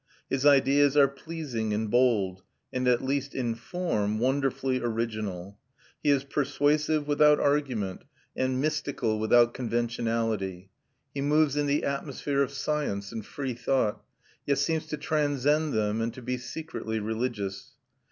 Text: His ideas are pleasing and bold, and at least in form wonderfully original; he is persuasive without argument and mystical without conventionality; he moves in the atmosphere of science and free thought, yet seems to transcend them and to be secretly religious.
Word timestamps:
His 0.31 0.47
ideas 0.47 0.97
are 0.97 1.07
pleasing 1.07 1.75
and 1.75 1.87
bold, 1.87 2.41
and 2.73 2.87
at 2.87 3.03
least 3.03 3.35
in 3.35 3.53
form 3.53 4.17
wonderfully 4.17 4.79
original; 4.79 5.59
he 6.01 6.09
is 6.09 6.23
persuasive 6.23 7.07
without 7.07 7.39
argument 7.39 8.05
and 8.35 8.59
mystical 8.59 9.19
without 9.19 9.53
conventionality; 9.53 10.71
he 11.13 11.21
moves 11.21 11.55
in 11.55 11.67
the 11.67 11.83
atmosphere 11.83 12.41
of 12.41 12.49
science 12.49 13.11
and 13.11 13.23
free 13.23 13.53
thought, 13.53 14.01
yet 14.43 14.57
seems 14.57 14.87
to 14.87 14.97
transcend 14.97 15.71
them 15.71 16.01
and 16.01 16.15
to 16.15 16.23
be 16.23 16.35
secretly 16.39 16.97
religious. 16.99 17.73